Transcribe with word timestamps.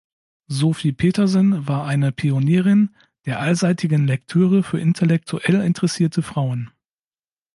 Sophie 0.47 0.93
Petersen 0.93 1.67
war 1.67 1.85
eine 1.85 2.11
Pionierin 2.11 2.95
der 3.27 3.39
allseitigen 3.39 4.07
Lektüre 4.07 4.63
für 4.63 4.79
intellektuell 4.79 5.61
interessierte 5.61 6.23
Frauen. 6.23 6.71